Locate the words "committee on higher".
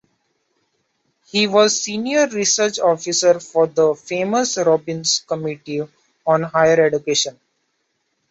5.27-6.85